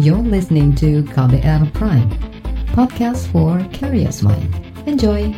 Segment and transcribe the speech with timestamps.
[0.00, 2.08] You're listening to KBR Prime,
[2.72, 4.48] podcast for curious mind.
[4.88, 5.28] Enjoy!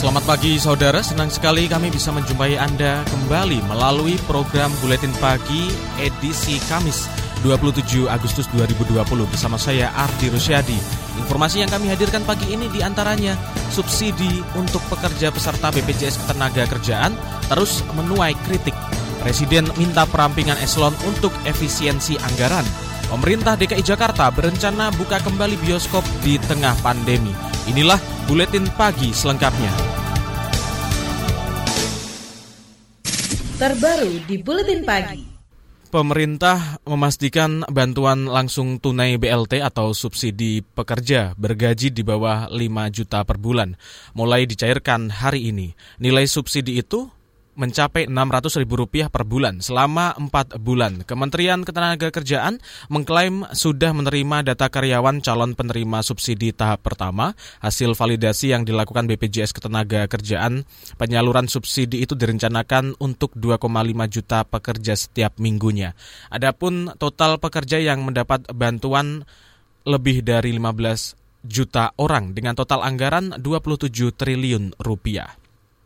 [0.00, 5.68] Selamat pagi saudara, senang sekali kami bisa menjumpai Anda kembali melalui program Buletin Pagi
[6.00, 10.78] edisi Kamis 27 Agustus 2020 bersama saya Ardi Rusyadi.
[11.26, 13.34] Informasi yang kami hadirkan pagi ini di antaranya
[13.74, 17.12] subsidi untuk pekerja peserta BPJS Ketenaga Kerjaan
[17.50, 18.74] terus menuai kritik.
[19.22, 22.64] Presiden minta perampingan eselon untuk efisiensi anggaran.
[23.10, 27.34] Pemerintah DKI Jakarta berencana buka kembali bioskop di tengah pandemi.
[27.68, 27.98] Inilah
[28.30, 29.70] buletin pagi selengkapnya.
[33.58, 35.31] Terbaru di buletin pagi.
[35.92, 43.36] Pemerintah memastikan bantuan langsung tunai BLT atau subsidi pekerja bergaji di bawah 5 juta per
[43.36, 43.76] bulan
[44.16, 45.76] mulai dicairkan hari ini.
[46.00, 47.12] Nilai subsidi itu
[47.52, 51.04] mencapai Rp600.000 per bulan selama 4 bulan.
[51.04, 57.36] Kementerian Ketenagakerjaan mengklaim sudah menerima data karyawan calon penerima subsidi tahap pertama.
[57.60, 60.64] Hasil validasi yang dilakukan BPJS Ketenagakerjaan,
[60.96, 63.68] penyaluran subsidi itu direncanakan untuk 2,5
[64.08, 65.92] juta pekerja setiap minggunya.
[66.32, 69.28] Adapun total pekerja yang mendapat bantuan
[69.84, 75.41] lebih dari 15 juta orang dengan total anggaran 27 triliun rupiah.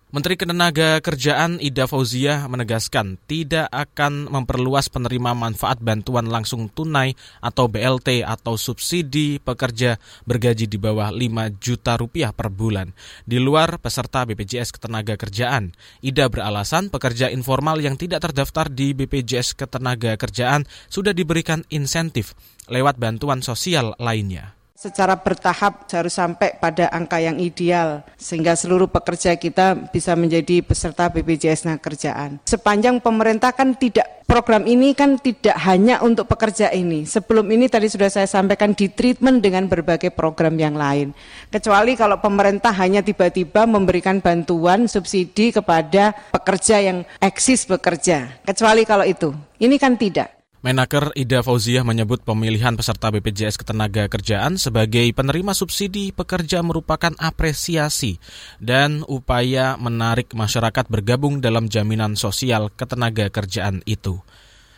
[0.06, 7.66] Menteri Ketenaga Kerjaan Ida Fauzia menegaskan tidak akan memperluas penerima manfaat bantuan langsung tunai atau
[7.66, 12.94] BLT atau subsidi pekerja bergaji di bawah 5 juta rupiah per bulan.
[13.26, 19.58] Di luar peserta BPJS Ketenaga Kerjaan, Ida beralasan pekerja informal yang tidak terdaftar di BPJS
[19.58, 22.38] Ketenaga Kerjaan sudah diberikan insentif
[22.70, 24.55] lewat bantuan sosial lainnya.
[24.76, 31.08] Secara bertahap harus sampai pada angka yang ideal sehingga seluruh pekerja kita bisa menjadi peserta
[31.08, 32.44] BPJS Kerjaan.
[32.44, 37.08] Sepanjang pemerintah kan tidak program ini kan tidak hanya untuk pekerja ini.
[37.08, 41.16] Sebelum ini tadi sudah saya sampaikan di treatment dengan berbagai program yang lain.
[41.48, 48.44] Kecuali kalau pemerintah hanya tiba-tiba memberikan bantuan subsidi kepada pekerja yang eksis bekerja.
[48.44, 49.32] Kecuali kalau itu.
[49.56, 50.35] Ini kan tidak.
[50.66, 58.18] Menaker Ida Fauziah menyebut pemilihan peserta BPJS Ketenaga Kerjaan sebagai penerima subsidi pekerja merupakan apresiasi
[58.58, 64.18] dan upaya menarik masyarakat bergabung dalam jaminan sosial ketenaga kerjaan itu.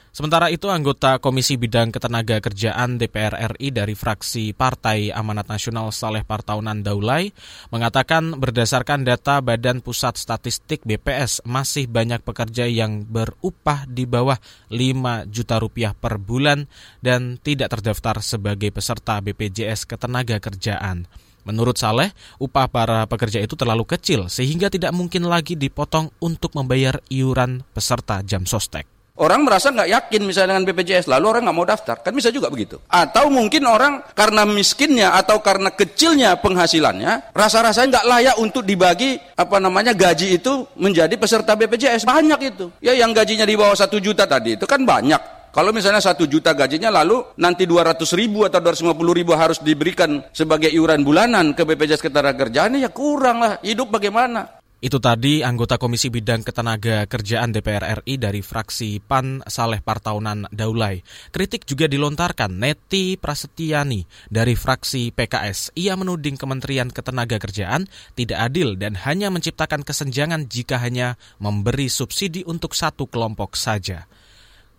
[0.08, 6.24] Sementara itu, anggota Komisi Bidang Ketenaga Kerjaan DPR RI dari fraksi Partai Amanat Nasional Saleh
[6.24, 7.30] Partaunan Daulay
[7.68, 14.40] mengatakan berdasarkan data Badan Pusat Statistik BPS masih banyak pekerja yang berupah di bawah
[14.72, 16.64] 5 juta rupiah per bulan
[17.04, 21.04] dan tidak terdaftar sebagai peserta BPJS Ketenaga Kerjaan.
[21.46, 27.00] Menurut Saleh, upah para pekerja itu terlalu kecil sehingga tidak mungkin lagi dipotong untuk membayar
[27.08, 28.97] iuran peserta jam sostek.
[29.18, 31.98] Orang merasa nggak yakin misalnya dengan BPJS, lalu orang nggak mau daftar.
[31.98, 32.78] Kan bisa juga begitu.
[32.86, 39.58] Atau mungkin orang karena miskinnya atau karena kecilnya penghasilannya, rasa-rasanya nggak layak untuk dibagi apa
[39.58, 42.06] namanya gaji itu menjadi peserta BPJS.
[42.06, 42.70] Banyak itu.
[42.78, 45.38] Ya yang gajinya di bawah satu juta tadi itu kan banyak.
[45.48, 50.70] Kalau misalnya satu juta gajinya lalu nanti 200 ribu atau 250 ribu harus diberikan sebagai
[50.70, 53.52] iuran bulanan ke BPJS Ketenagakerjaan ya kurang lah.
[53.64, 54.57] Hidup bagaimana?
[54.78, 61.02] Itu tadi anggota Komisi Bidang Ketenaga Kerjaan DPR RI dari fraksi PAN Saleh Partaunan Daulay.
[61.34, 65.74] Kritik juga dilontarkan Neti Prasetyani dari fraksi PKS.
[65.74, 72.46] Ia menuding Kementerian Ketenaga Kerjaan tidak adil dan hanya menciptakan kesenjangan jika hanya memberi subsidi
[72.46, 74.06] untuk satu kelompok saja.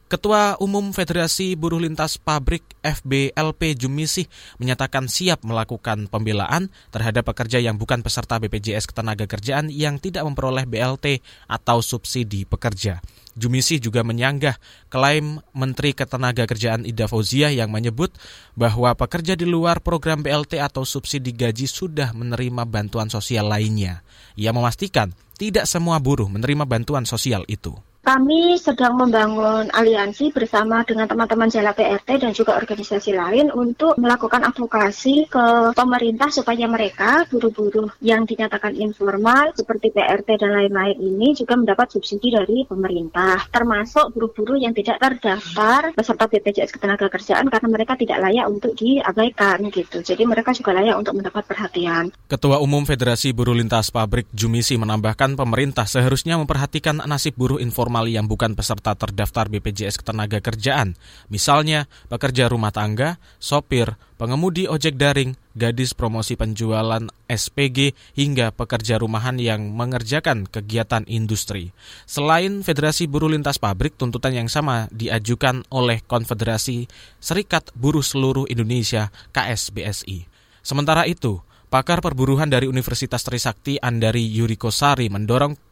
[0.10, 4.26] Ketua Umum Federasi Buruh Lintas Pabrik FBLP Jumisih
[4.58, 11.22] menyatakan siap melakukan pembelaan terhadap pekerja yang bukan peserta BPJS Ketenagakerjaan yang tidak memperoleh BLT
[11.46, 13.06] atau subsidi pekerja.
[13.38, 14.58] Jumisih juga menyanggah
[14.90, 18.10] klaim Menteri Ketenagakerjaan Ida Fauzia yang menyebut
[18.58, 24.02] bahwa pekerja di luar program BLT atau subsidi gaji sudah menerima bantuan sosial lainnya.
[24.34, 27.78] Ia memastikan tidak semua buruh menerima bantuan sosial itu.
[28.10, 34.50] Kami sedang membangun aliansi bersama dengan teman-teman Jala PRT dan juga organisasi lain untuk melakukan
[34.50, 41.54] advokasi ke pemerintah supaya mereka buru-buru yang dinyatakan informal seperti PRT dan lain-lain ini juga
[41.54, 48.26] mendapat subsidi dari pemerintah termasuk buru-buru yang tidak terdaftar beserta BPJS Ketenagakerjaan karena mereka tidak
[48.26, 50.02] layak untuk diabaikan gitu.
[50.02, 52.10] Jadi mereka juga layak untuk mendapat perhatian.
[52.26, 58.16] Ketua Umum Federasi Buruh Lintas Pabrik Jumisi menambahkan pemerintah seharusnya memperhatikan nasib buruh informal formal
[58.16, 60.96] yang bukan peserta terdaftar BPJS Ketenagakerjaan,
[61.28, 69.36] misalnya pekerja rumah tangga, sopir, pengemudi ojek daring, gadis promosi penjualan SPG, hingga pekerja rumahan
[69.36, 71.76] yang mengerjakan kegiatan industri.
[72.08, 76.88] Selain Federasi Buruh Lintas Pabrik, tuntutan yang sama diajukan oleh Konfederasi
[77.20, 80.24] Serikat Buruh Seluruh Indonesia KSBSI.
[80.64, 85.69] Sementara itu, pakar perburuhan dari Universitas Trisakti Andari Yurikosari mendorong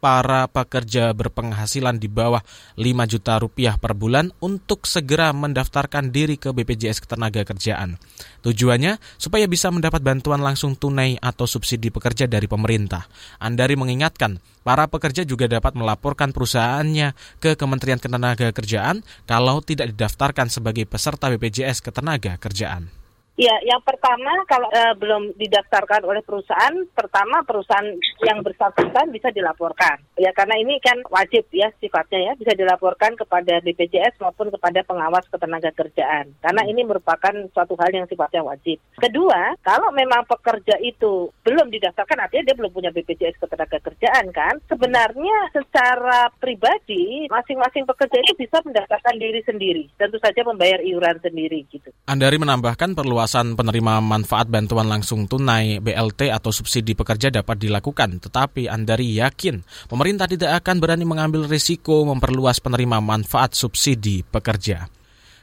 [0.00, 2.40] para pekerja berpenghasilan di bawah
[2.80, 8.00] 5 juta rupiah per bulan untuk segera mendaftarkan diri ke BPJS Ketenagakerjaan.
[8.40, 13.04] Tujuannya supaya bisa mendapat bantuan langsung tunai atau subsidi pekerja dari pemerintah.
[13.38, 20.88] Andari mengingatkan, para pekerja juga dapat melaporkan perusahaannya ke Kementerian Ketenagakerjaan kalau tidak didaftarkan sebagai
[20.88, 22.99] peserta BPJS Ketenagakerjaan.
[23.40, 27.88] Ya, yang pertama kalau uh, belum didaftarkan oleh perusahaan, pertama perusahaan
[28.20, 29.96] yang bersangkutan bisa dilaporkan.
[30.20, 35.24] Ya, karena ini kan wajib ya sifatnya ya, bisa dilaporkan kepada BPJS maupun kepada pengawas
[35.32, 36.36] ketenaga kerjaan.
[36.44, 38.76] Karena ini merupakan suatu hal yang sifatnya wajib.
[39.00, 44.60] Kedua, kalau memang pekerja itu belum didaftarkan, artinya dia belum punya BPJS ketenaga kerjaan kan,
[44.68, 49.88] sebenarnya secara pribadi masing-masing pekerja itu bisa mendaftarkan diri sendiri.
[49.96, 51.88] Tentu saja membayar iuran sendiri gitu.
[52.04, 58.18] Andari menambahkan perluasan perluasan penerima manfaat bantuan langsung tunai BLT atau subsidi pekerja dapat dilakukan,
[58.18, 64.90] tetapi Andari yakin pemerintah tidak akan berani mengambil risiko memperluas penerima manfaat subsidi pekerja.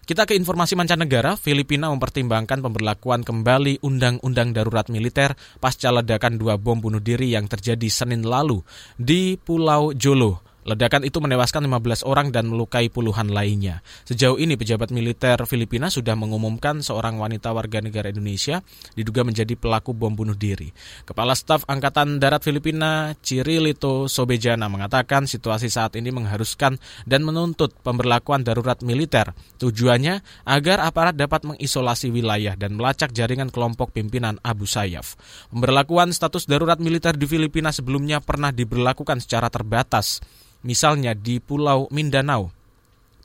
[0.04, 6.76] Kita ke informasi mancanegara, Filipina mempertimbangkan pemberlakuan kembali Undang-Undang Darurat Militer pasca ledakan dua bom
[6.76, 8.68] bunuh diri yang terjadi Senin lalu
[9.00, 13.80] di Pulau Jolo, Ledakan itu menewaskan 15 orang dan melukai puluhan lainnya.
[14.04, 18.60] Sejauh ini pejabat militer Filipina sudah mengumumkan seorang wanita warga negara Indonesia
[18.92, 20.76] diduga menjadi pelaku bom bunuh diri.
[21.08, 26.76] Kepala Staf Angkatan Darat Filipina Cirilito Sobejana mengatakan situasi saat ini mengharuskan
[27.08, 29.32] dan menuntut pemberlakuan darurat militer.
[29.64, 35.16] Tujuannya agar aparat dapat mengisolasi wilayah dan melacak jaringan kelompok pimpinan Abu Sayyaf.
[35.48, 40.20] Pemberlakuan status darurat militer di Filipina sebelumnya pernah diberlakukan secara terbatas
[40.66, 42.54] misalnya di Pulau Mindanao.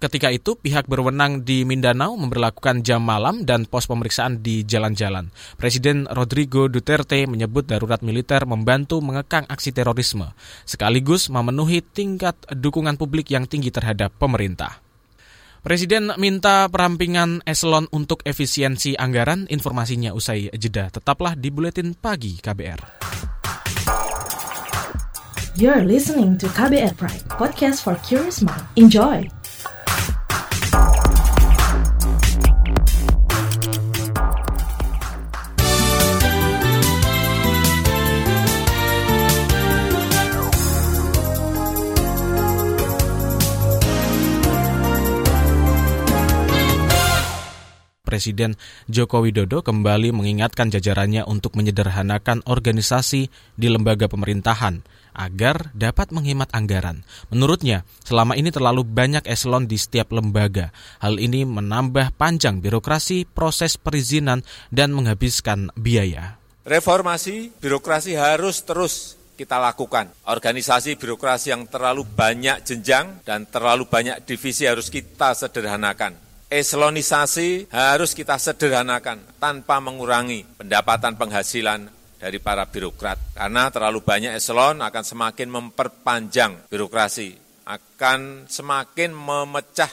[0.02, 5.30] Ketika itu, pihak berwenang di Mindanao memperlakukan jam malam dan pos pemeriksaan di jalan-jalan.
[5.54, 10.34] Presiden Rodrigo Duterte menyebut darurat militer membantu mengekang aksi terorisme,
[10.66, 14.82] sekaligus memenuhi tingkat dukungan publik yang tinggi terhadap pemerintah.
[15.62, 20.90] Presiden minta perampingan eselon untuk efisiensi anggaran, informasinya usai jeda.
[20.90, 23.31] Tetaplah di Buletin Pagi KBR.
[25.52, 28.64] You're listening to KBR Pride, podcast for curious mind.
[28.72, 29.28] Enjoy!
[48.08, 48.56] Presiden
[48.88, 53.28] Joko Widodo kembali mengingatkan jajarannya untuk menyederhanakan organisasi
[53.60, 54.80] di lembaga pemerintahan
[55.12, 57.04] agar dapat menghemat anggaran.
[57.32, 60.74] Menurutnya, selama ini terlalu banyak eselon di setiap lembaga.
[61.00, 66.40] Hal ini menambah panjang birokrasi, proses perizinan, dan menghabiskan biaya.
[66.62, 70.12] Reformasi birokrasi harus terus kita lakukan.
[70.28, 76.14] Organisasi birokrasi yang terlalu banyak jenjang dan terlalu banyak divisi harus kita sederhanakan.
[76.52, 81.88] Eselonisasi harus kita sederhanakan tanpa mengurangi pendapatan penghasilan
[82.22, 83.34] dari para birokrat.
[83.34, 87.34] Karena terlalu banyak eselon akan semakin memperpanjang birokrasi,
[87.66, 89.90] akan semakin memecah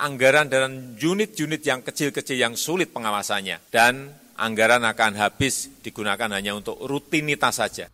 [0.00, 3.68] anggaran dan unit-unit yang kecil-kecil yang sulit pengawasannya.
[3.68, 4.08] Dan
[4.40, 7.92] anggaran akan habis digunakan hanya untuk rutinitas saja.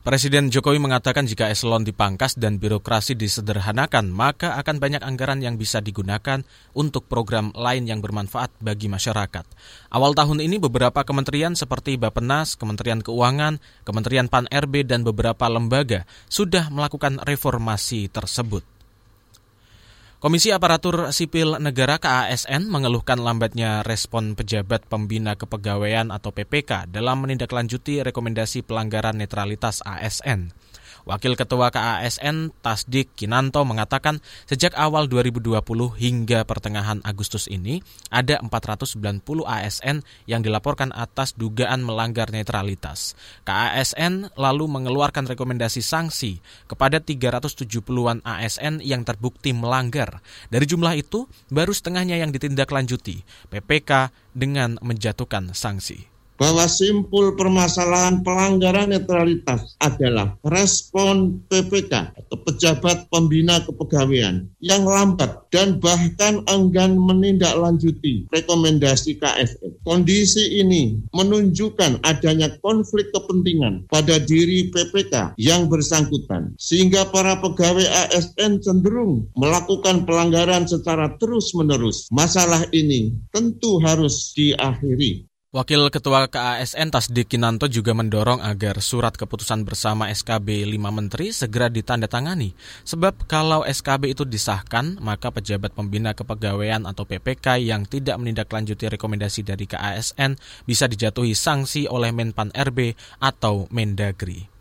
[0.00, 5.84] Presiden Jokowi mengatakan jika eselon dipangkas dan birokrasi disederhanakan, maka akan banyak anggaran yang bisa
[5.84, 6.40] digunakan
[6.72, 9.44] untuk program lain yang bermanfaat bagi masyarakat.
[9.92, 16.72] Awal tahun ini beberapa kementerian seperti Bapenas, Kementerian Keuangan, Kementerian Pan-RB, dan beberapa lembaga sudah
[16.72, 18.79] melakukan reformasi tersebut.
[20.20, 28.04] Komisi Aparatur Sipil Negara KASN mengeluhkan lambatnya respon pejabat pembina kepegawaian atau PPK dalam menindaklanjuti
[28.04, 30.52] rekomendasi pelanggaran netralitas ASN.
[31.10, 35.58] Wakil Ketua KASN Tasdik Kinanto mengatakan sejak awal 2020
[35.98, 37.82] hingga pertengahan Agustus ini
[38.14, 43.18] ada 490 ASN yang dilaporkan atas dugaan melanggar netralitas.
[43.42, 46.38] KASN lalu mengeluarkan rekomendasi sanksi
[46.70, 50.22] kepada 370-an ASN yang terbukti melanggar.
[50.46, 56.09] Dari jumlah itu, baru setengahnya yang ditindaklanjuti, PPK dengan menjatuhkan sanksi.
[56.40, 65.76] Bahwa simpul permasalahan pelanggaran netralitas adalah respon PPK atau pejabat pembina kepegawaian yang lambat dan
[65.76, 69.84] bahkan enggan menindaklanjuti rekomendasi KFN.
[69.84, 78.64] Kondisi ini menunjukkan adanya konflik kepentingan pada diri PPK yang bersangkutan sehingga para pegawai ASN
[78.64, 82.08] cenderung melakukan pelanggaran secara terus-menerus.
[82.08, 85.29] Masalah ini tentu harus diakhiri.
[85.50, 91.66] Wakil Ketua KASN Tasdik Kinanto juga mendorong agar surat keputusan bersama SKB 5 Menteri segera
[91.66, 92.54] ditandatangani.
[92.86, 99.42] Sebab kalau SKB itu disahkan, maka pejabat pembina kepegawaian atau PPK yang tidak menindaklanjuti rekomendasi
[99.42, 100.38] dari KASN
[100.70, 104.59] bisa dijatuhi sanksi oleh Menpan RB atau Mendagri.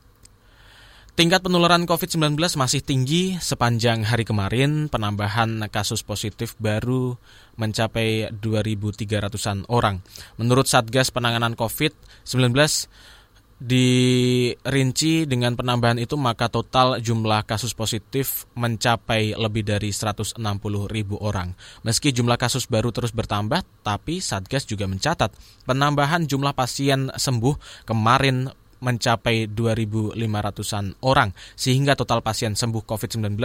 [1.20, 4.88] Tingkat penularan COVID-19 masih tinggi sepanjang hari kemarin.
[4.88, 7.20] Penambahan kasus positif baru
[7.60, 10.00] mencapai 2.300-an orang.
[10.40, 12.56] Menurut Satgas Penanganan COVID-19,
[13.60, 20.40] dirinci dengan penambahan itu maka total jumlah kasus positif mencapai lebih dari 160
[20.88, 21.52] ribu orang.
[21.84, 25.36] Meski jumlah kasus baru terus bertambah, tapi Satgas juga mencatat
[25.68, 33.36] penambahan jumlah pasien sembuh kemarin mencapai 2.500-an orang, sehingga total pasien sembuh COVID-19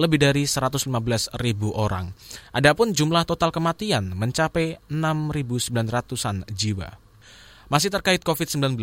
[0.00, 0.88] lebih dari 115.000
[1.72, 2.12] orang.
[2.56, 6.88] Adapun jumlah total kematian mencapai 6.900-an jiwa.
[7.72, 8.76] Masih terkait COVID-19,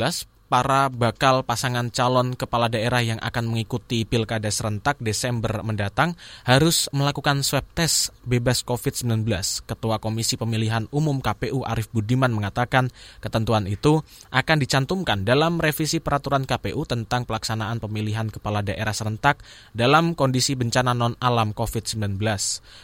[0.50, 7.46] para bakal pasangan calon kepala daerah yang akan mengikuti pilkada serentak Desember mendatang harus melakukan
[7.46, 9.30] swab test bebas COVID-19.
[9.70, 12.90] Ketua Komisi Pemilihan Umum KPU Arief Budiman mengatakan
[13.22, 14.02] ketentuan itu
[14.34, 19.46] akan dicantumkan dalam revisi peraturan KPU tentang pelaksanaan pemilihan kepala daerah serentak
[19.78, 22.18] dalam kondisi bencana non-alam COVID-19.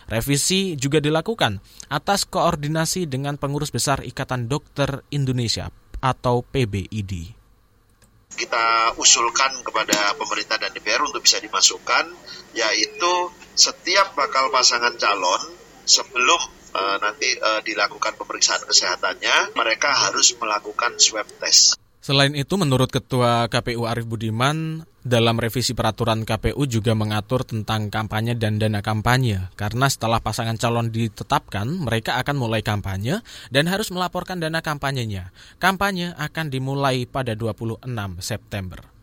[0.06, 1.58] Revisi juga dilakukan
[1.90, 5.74] atas koordinasi dengan pengurus besar Ikatan Dokter Indonesia
[6.06, 7.35] atau PBID
[8.36, 12.12] kita usulkan kepada pemerintah dan DPR untuk bisa dimasukkan
[12.56, 13.14] yaitu
[13.56, 15.42] setiap bakal pasangan calon
[15.88, 16.42] sebelum
[16.76, 21.80] uh, nanti uh, dilakukan pemeriksaan kesehatannya mereka harus melakukan swab test.
[22.06, 28.34] Selain itu, menurut Ketua KPU Arief Budiman, dalam revisi peraturan KPU juga mengatur tentang kampanye
[28.34, 29.54] dan dana kampanye.
[29.54, 33.22] Karena setelah pasangan calon ditetapkan, mereka akan mulai kampanye
[33.54, 35.30] dan harus melaporkan dana kampanyenya.
[35.62, 37.86] Kampanye akan dimulai pada 26
[38.18, 38.95] September.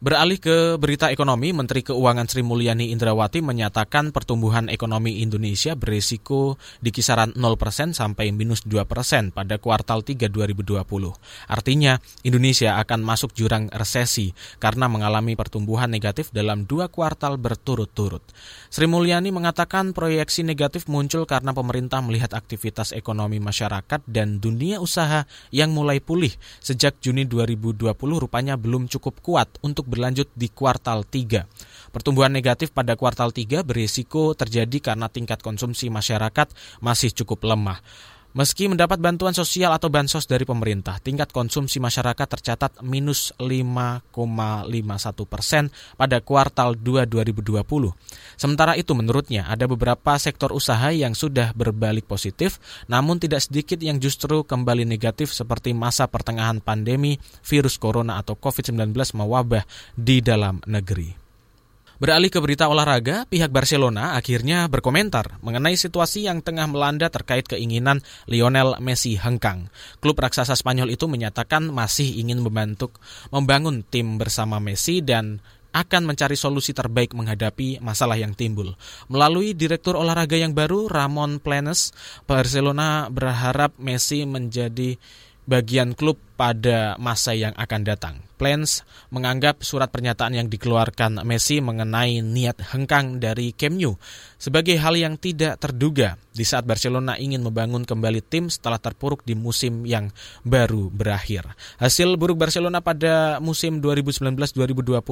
[0.00, 6.88] Beralih ke berita ekonomi, Menteri Keuangan Sri Mulyani Indrawati menyatakan pertumbuhan ekonomi Indonesia berisiko di
[6.88, 8.80] kisaran 0% sampai minus 2%
[9.28, 10.88] pada kuartal 3 2020.
[11.52, 18.24] Artinya, Indonesia akan masuk jurang resesi karena mengalami pertumbuhan negatif dalam dua kuartal berturut-turut.
[18.72, 25.28] Sri Mulyani mengatakan proyeksi negatif muncul karena pemerintah melihat aktivitas ekonomi masyarakat dan dunia usaha
[25.52, 26.32] yang mulai pulih
[26.64, 31.90] sejak Juni 2020 rupanya belum cukup kuat untuk berlanjut di kuartal 3.
[31.90, 37.82] Pertumbuhan negatif pada kuartal 3 berisiko terjadi karena tingkat konsumsi masyarakat masih cukup lemah.
[38.30, 44.06] Meski mendapat bantuan sosial atau bansos dari pemerintah, tingkat konsumsi masyarakat tercatat minus 5,51
[45.26, 45.66] persen
[45.98, 47.66] pada kuartal 2 2020.
[48.38, 53.98] Sementara itu menurutnya ada beberapa sektor usaha yang sudah berbalik positif, namun tidak sedikit yang
[53.98, 59.66] justru kembali negatif seperti masa pertengahan pandemi virus corona atau COVID-19 mewabah
[59.98, 61.19] di dalam negeri.
[62.00, 68.00] Beralih ke berita olahraga, pihak Barcelona akhirnya berkomentar mengenai situasi yang tengah melanda terkait keinginan
[68.24, 69.68] Lionel Messi hengkang.
[70.00, 72.88] Klub raksasa Spanyol itu menyatakan masih ingin membantu
[73.28, 75.44] membangun tim bersama Messi dan
[75.76, 78.74] akan mencari solusi terbaik menghadapi masalah yang timbul.
[79.12, 81.92] Melalui direktur olahraga yang baru, Ramon Planes,
[82.24, 84.96] Barcelona berharap Messi menjadi
[85.48, 88.16] bagian klub pada masa yang akan datang.
[88.40, 88.80] Plans
[89.12, 94.00] menganggap surat pernyataan yang dikeluarkan Messi mengenai niat hengkang dari Camp Nou
[94.40, 99.36] sebagai hal yang tidak terduga di saat Barcelona ingin membangun kembali tim setelah terpuruk di
[99.36, 100.08] musim yang
[100.40, 101.44] baru berakhir.
[101.76, 105.04] Hasil buruk Barcelona pada musim 2019-2020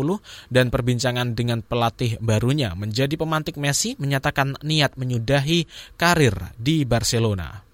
[0.49, 5.68] dan perbincangan dengan pelatih barunya menjadi pemantik Messi menyatakan niat menyudahi
[6.00, 7.68] karir di Barcelona.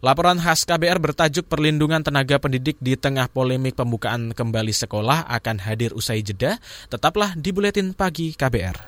[0.00, 5.92] Laporan khas KBR bertajuk Perlindungan Tenaga Pendidik di Tengah Polemik Pembukaan Kembali Sekolah akan hadir
[5.92, 6.56] usai jeda.
[6.88, 8.80] Tetaplah di Buletin Pagi KBR.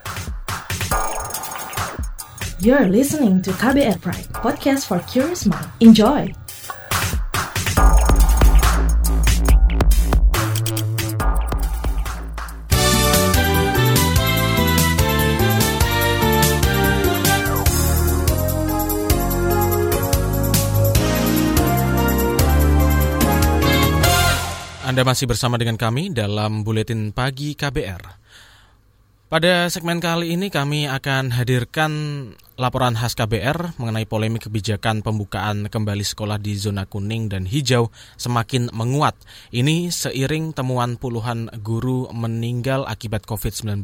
[2.65, 5.69] You're listening to KBR Pride, podcast for curious mind.
[5.85, 6.42] Enjoy!
[24.93, 28.21] Anda masih bersama dengan kami dalam Buletin Pagi KBR.
[29.33, 31.93] Pada segmen kali ini kami akan hadirkan
[32.61, 37.89] laporan khas KBR mengenai polemik kebijakan pembukaan kembali sekolah di zona kuning dan hijau
[38.21, 39.17] semakin menguat.
[39.49, 43.81] Ini seiring temuan puluhan guru meninggal akibat COVID-19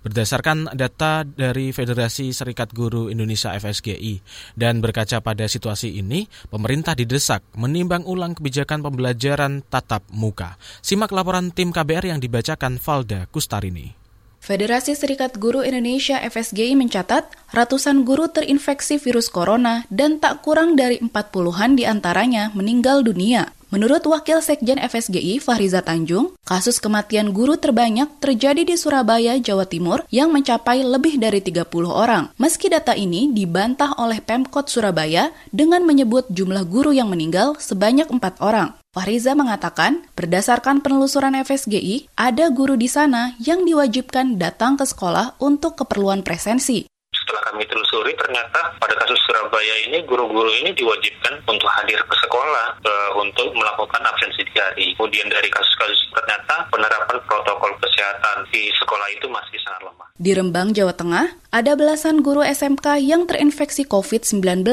[0.00, 4.24] berdasarkan data dari Federasi Serikat Guru Indonesia FSGI.
[4.56, 10.56] Dan berkaca pada situasi ini, pemerintah didesak menimbang ulang kebijakan pembelajaran tatap muka.
[10.80, 14.05] Simak laporan tim KBR yang dibacakan Valda Kustarini.
[14.46, 21.02] Federasi Serikat Guru Indonesia FSGI mencatat ratusan guru terinfeksi virus corona dan tak kurang dari
[21.02, 23.50] 40-an di antaranya meninggal dunia.
[23.74, 30.06] Menurut Wakil Sekjen FSGI Fahriza Tanjung, kasus kematian guru terbanyak terjadi di Surabaya, Jawa Timur
[30.14, 32.30] yang mencapai lebih dari 30 orang.
[32.38, 38.38] Meski data ini dibantah oleh Pemkot Surabaya dengan menyebut jumlah guru yang meninggal sebanyak 4
[38.38, 38.78] orang.
[38.96, 45.76] Fahriza mengatakan, berdasarkan penelusuran FSGI, ada guru di sana yang diwajibkan datang ke sekolah untuk
[45.76, 51.98] keperluan presensi setelah kami telusuri ternyata pada kasus Surabaya ini guru-guru ini diwajibkan untuk hadir
[51.98, 54.92] ke sekolah e, untuk melakukan absensi hari.
[54.92, 60.06] Kemudian dari kasus-kasus ternyata penerapan protokol kesehatan di sekolah itu masih sangat lemah.
[60.16, 64.64] Di Rembang, Jawa Tengah, ada belasan guru SMK yang terinfeksi COVID-19.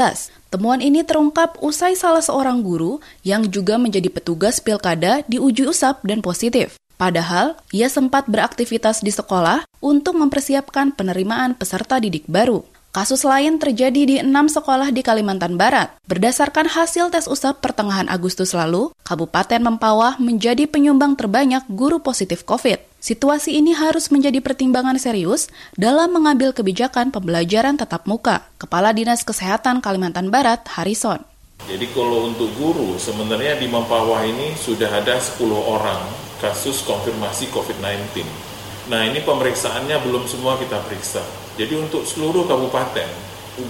[0.53, 6.05] Temuan ini terungkap usai salah seorang guru yang juga menjadi petugas pilkada di uji usap
[6.05, 6.77] dan positif.
[6.93, 12.61] Padahal, ia sempat beraktivitas di sekolah untuk mempersiapkan penerimaan peserta didik baru.
[12.93, 15.97] Kasus lain terjadi di enam sekolah di Kalimantan Barat.
[16.05, 22.77] Berdasarkan hasil tes usap pertengahan Agustus lalu, Kabupaten Mempawah menjadi penyumbang terbanyak guru positif COVID.
[23.01, 28.45] Situasi ini harus menjadi pertimbangan serius dalam mengambil kebijakan pembelajaran tatap muka.
[28.61, 31.25] Kepala Dinas Kesehatan Kalimantan Barat, Harrison.
[31.65, 38.52] Jadi kalau untuk guru, sebenarnya di Mempawah ini sudah ada 10 orang kasus konfirmasi COVID-19.
[38.91, 41.23] Nah ini pemeriksaannya belum semua kita periksa.
[41.55, 43.07] Jadi untuk seluruh kabupaten,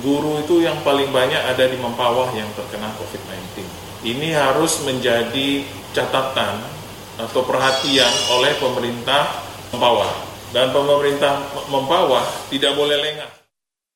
[0.01, 3.62] guru itu yang paling banyak ada di Mempawah yang terkena COVID-19.
[4.03, 5.62] Ini harus menjadi
[5.93, 6.58] catatan
[7.22, 9.29] atau perhatian oleh pemerintah
[9.70, 10.34] Mempawah.
[10.50, 13.29] Dan pemerintah Mempawah tidak boleh lengah.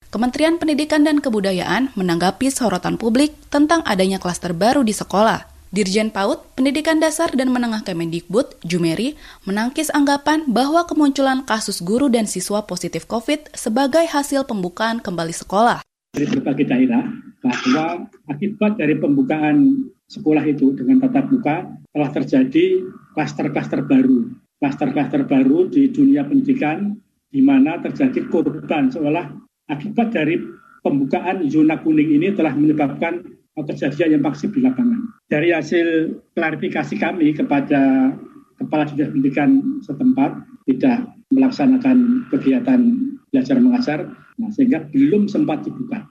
[0.08, 5.57] Kementerian Pendidikan dan Kebudayaan menanggapi sorotan publik tentang adanya klaster baru di sekolah.
[5.68, 12.24] Dirjen PAUD, Pendidikan Dasar dan Menengah Kemendikbud, Jumeri, menangkis anggapan bahwa kemunculan kasus guru dan
[12.24, 15.84] siswa positif COVID sebagai hasil pembukaan kembali sekolah.
[16.16, 17.04] Dari berbagai daerah,
[17.44, 24.32] bahwa akibat dari pembukaan sekolah itu dengan tatap muka telah terjadi klaster-klaster baru.
[24.58, 26.96] Klaster-klaster baru di dunia pendidikan
[27.28, 29.30] di mana terjadi korban seolah
[29.68, 30.40] akibat dari
[30.82, 33.20] pembukaan zona kuning ini telah menyebabkan
[33.58, 35.07] kejadian yang masif di lapangan.
[35.28, 38.16] Dari hasil klarifikasi kami kepada
[38.56, 41.04] Kepala Dinas Pendidikan setempat tidak
[41.36, 42.80] melaksanakan kegiatan
[43.28, 44.00] belajar mengajar,
[44.40, 46.08] nah, sehingga belum sempat dibuka.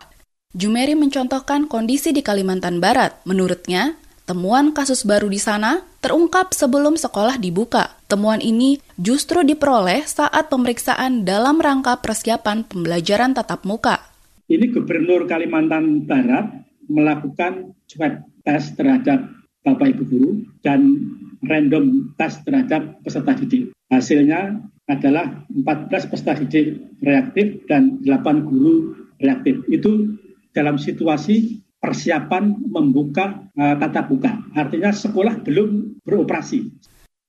[0.52, 3.16] Jumeri mencontohkan kondisi di Kalimantan Barat.
[3.24, 3.96] Menurutnya,
[4.28, 7.96] temuan kasus baru di sana terungkap sebelum sekolah dibuka.
[8.12, 14.12] Temuan ini justru diperoleh saat pemeriksaan dalam rangka persiapan pembelajaran tatap muka.
[14.52, 16.52] Ini Gubernur Kalimantan Barat
[16.86, 19.26] melakukan swab test terhadap
[19.66, 20.30] Bapak Ibu guru
[20.62, 21.02] dan
[21.42, 23.74] random test terhadap peserta didik.
[23.90, 29.66] Hasilnya adalah 14 peserta didik reaktif dan 8 guru reaktif.
[29.66, 30.14] Itu
[30.54, 34.32] dalam situasi persiapan membuka uh, tatap muka.
[34.54, 36.70] Artinya sekolah belum beroperasi.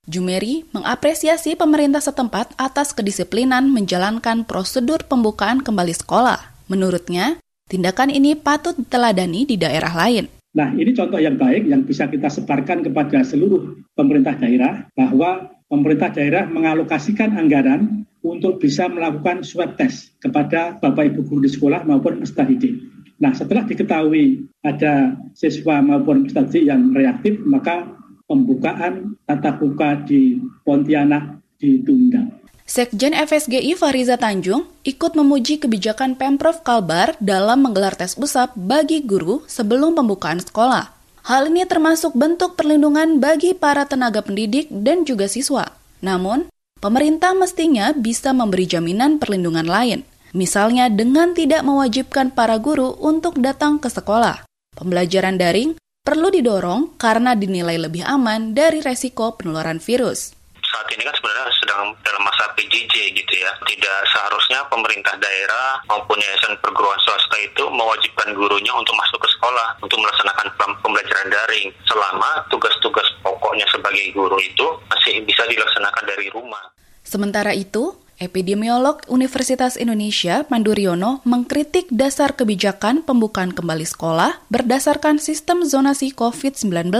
[0.07, 6.39] Jumeri mengapresiasi pemerintah setempat atas kedisiplinan menjalankan prosedur pembukaan kembali sekolah.
[6.71, 10.31] Menurutnya, Tindakan ini patut diteladani di daerah lain.
[10.55, 16.13] Nah, ini contoh yang baik yang bisa kita sebarkan kepada seluruh pemerintah daerah bahwa pemerintah
[16.13, 22.23] daerah mengalokasikan anggaran untuk bisa melakukan swab test kepada Bapak Ibu guru di sekolah maupun
[22.23, 22.79] peserta didik.
[23.17, 30.37] Nah, setelah diketahui ada siswa maupun peserta didik yang reaktif, maka pembukaan tatap muka di
[30.63, 32.36] Pontianak ditunda.
[32.67, 39.39] Sekjen FSGI Fariza Tanjung ikut memuji kebijakan Pemprov Kalbar dalam menggelar tes usap bagi guru
[39.47, 40.91] sebelum pembukaan sekolah.
[41.23, 45.79] Hal ini termasuk bentuk perlindungan bagi para tenaga pendidik dan juga siswa.
[46.03, 46.51] Namun,
[46.83, 50.03] pemerintah mestinya bisa memberi jaminan perlindungan lain,
[50.35, 54.43] misalnya dengan tidak mewajibkan para guru untuk datang ke sekolah.
[54.75, 60.36] Pembelajaran daring perlu didorong karena dinilai lebih aman dari resiko penularan virus
[60.77, 63.51] saat ini kan sebenarnya sedang dalam masa PJJ gitu ya.
[63.65, 69.81] Tidak seharusnya pemerintah daerah maupun yayasan perguruan swasta itu mewajibkan gurunya untuk masuk ke sekolah
[69.81, 70.53] untuk melaksanakan
[70.85, 76.61] pembelajaran daring selama tugas-tugas pokok tahunnya sebagai guru itu masih bisa dilaksanakan dari rumah.
[77.01, 86.13] Sementara itu, Epidemiolog Universitas Indonesia Manduriono mengkritik dasar kebijakan pembukaan kembali sekolah berdasarkan sistem zonasi
[86.13, 86.93] COVID-19.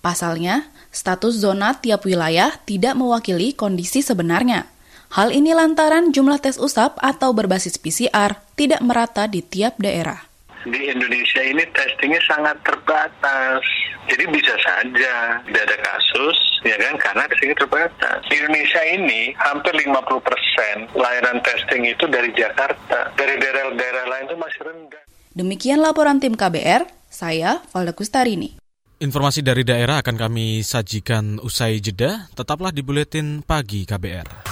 [0.00, 4.68] Pasalnya, status zona tiap wilayah tidak mewakili kondisi sebenarnya.
[5.12, 10.32] Hal ini lantaran jumlah tes usap atau berbasis PCR tidak merata di tiap daerah
[10.66, 13.62] di Indonesia ini testingnya sangat terbatas.
[14.06, 18.18] Jadi bisa saja tidak ada kasus, ya kan, karena testingnya terbatas.
[18.26, 23.10] Di Indonesia ini hampir 50 persen layanan testing itu dari Jakarta.
[23.14, 25.02] Dari daerah-daerah lain itu masih rendah.
[25.32, 28.61] Demikian laporan tim KBR, saya Valda Kustarini.
[29.02, 32.30] Informasi dari daerah akan kami sajikan usai jeda.
[32.38, 34.46] Tetaplah di Buletin Pagi KBR.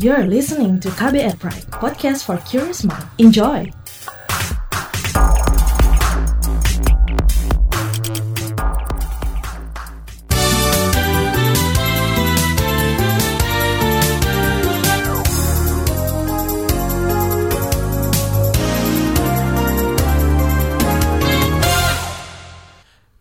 [0.00, 3.04] You're listening to KBR Pride, podcast for curious mind.
[3.20, 3.79] Enjoy!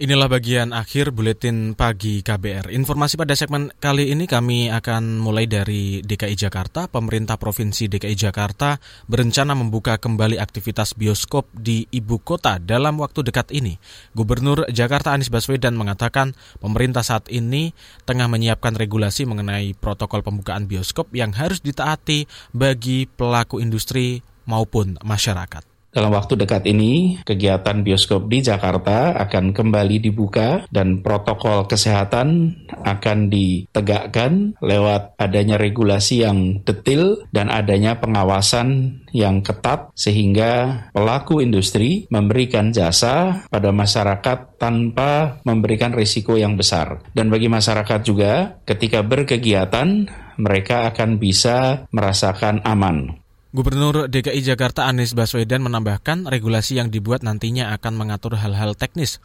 [0.09, 2.73] Inilah bagian akhir buletin pagi KBR.
[2.73, 6.89] Informasi pada segmen kali ini kami akan mulai dari DKI Jakarta.
[6.89, 13.53] Pemerintah Provinsi DKI Jakarta berencana membuka kembali aktivitas bioskop di ibu kota dalam waktu dekat
[13.53, 13.77] ini.
[14.17, 17.77] Gubernur Jakarta Anies Baswedan mengatakan pemerintah saat ini
[18.09, 25.68] tengah menyiapkan regulasi mengenai protokol pembukaan bioskop yang harus ditaati bagi pelaku industri maupun masyarakat.
[25.89, 32.53] Dalam waktu dekat ini, kegiatan bioskop di Jakarta akan kembali dibuka dan protokol kesehatan
[32.85, 42.05] akan ditegakkan lewat adanya regulasi yang detil dan adanya pengawasan yang ketat sehingga pelaku industri
[42.13, 47.01] memberikan jasa pada masyarakat tanpa memberikan risiko yang besar.
[47.17, 50.05] Dan bagi masyarakat juga ketika berkegiatan
[50.37, 53.19] mereka akan bisa merasakan aman.
[53.49, 59.17] Gubernur DKI Jakarta Anies Baswedan menambahkan regulasi yang dibuat nantinya akan mengatur hal-hal teknis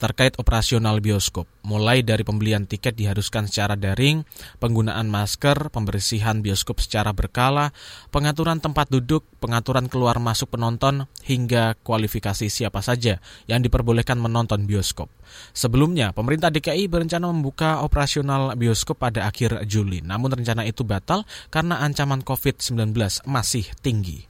[0.00, 4.24] terkait operasional bioskop, mulai dari pembelian tiket diharuskan secara daring,
[4.56, 7.76] penggunaan masker, pembersihan bioskop secara berkala,
[8.08, 15.12] pengaturan tempat duduk, pengaturan keluar masuk penonton, hingga kualifikasi siapa saja yang diperbolehkan menonton bioskop.
[15.52, 21.84] Sebelumnya, pemerintah DKI berencana membuka operasional bioskop pada akhir Juli, namun rencana itu batal karena
[21.84, 22.96] ancaman COVID-19
[23.28, 24.29] masih tinggi.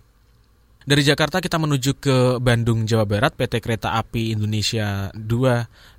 [0.80, 3.36] Dari Jakarta kita menuju ke Bandung, Jawa Barat.
[3.36, 5.20] PT Kereta Api Indonesia 2,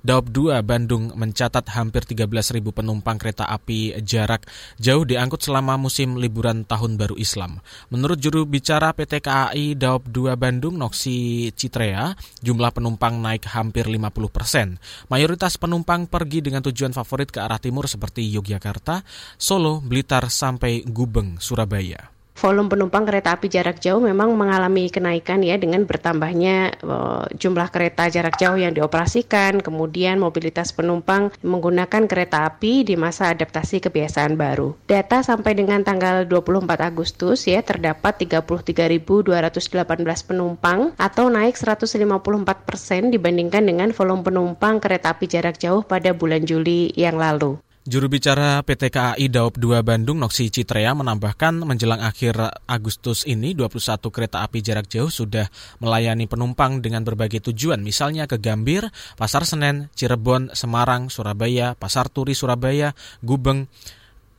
[0.02, 4.42] Daop 2 Bandung mencatat hampir 13.000 penumpang kereta api jarak
[4.82, 7.62] jauh diangkut selama musim liburan Tahun Baru Islam.
[7.94, 14.34] Menurut juru bicara PT KAI Daop 2 Bandung, Noksi Citrea, jumlah penumpang naik hampir 50
[14.34, 14.82] persen.
[15.06, 19.06] Mayoritas penumpang pergi dengan tujuan favorit ke arah timur seperti Yogyakarta,
[19.38, 25.60] Solo, Blitar, sampai Gubeng, Surabaya volume penumpang kereta api jarak jauh memang mengalami kenaikan ya
[25.60, 32.82] dengan bertambahnya uh, jumlah kereta jarak jauh yang dioperasikan, kemudian mobilitas penumpang menggunakan kereta api
[32.82, 34.74] di masa adaptasi kebiasaan baru.
[34.88, 43.64] Data sampai dengan tanggal 24 Agustus ya terdapat 33.218 penumpang atau naik 154 persen dibandingkan
[43.64, 47.60] dengan volume penumpang kereta api jarak jauh pada bulan Juli yang lalu.
[47.82, 53.98] Juru bicara PT KAI Daop 2 Bandung Noksi Citrea menambahkan menjelang akhir Agustus ini 21
[54.06, 55.50] kereta api jarak jauh sudah
[55.82, 58.86] melayani penumpang dengan berbagai tujuan misalnya ke Gambir,
[59.18, 63.66] Pasar Senen, Cirebon, Semarang, Surabaya, Pasar Turi Surabaya, Gubeng,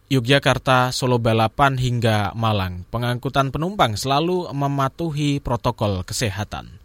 [0.07, 2.87] Yogyakarta, Solo Balapan hingga Malang.
[2.87, 6.79] Pengangkutan penumpang selalu mematuhi protokol kesehatan.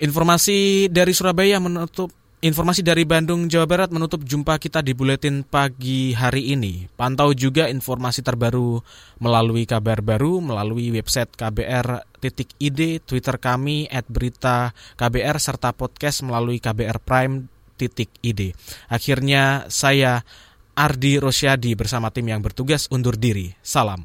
[0.00, 6.12] Informasi dari Surabaya menutup Informasi dari Bandung, Jawa Barat menutup jumpa kita di Buletin Pagi
[6.12, 6.92] hari ini.
[6.92, 8.84] Pantau juga informasi terbaru
[9.16, 18.40] melalui kabar baru, melalui website kbr.id, Twitter kami, at berita KBR, serta podcast melalui kbrprime.id.
[18.92, 20.20] Akhirnya saya
[20.76, 23.56] Ardi Rosyadi bersama tim yang bertugas undur diri.
[23.64, 24.04] Salam.